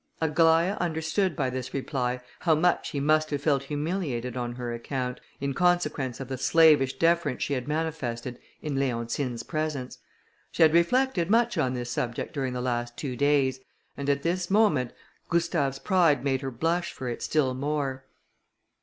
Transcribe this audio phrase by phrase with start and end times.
[0.19, 5.19] Aglaïa understood by this reply how much he must have felt humiliated on her account,
[5.39, 9.99] in consequence of the slavish deference she had manifested in Leontine's presence;
[10.51, 13.59] she had reflected much on this subject during the last two days,
[13.95, 14.91] and at this moment
[15.29, 18.03] Gustave's pride made her blush for it still more.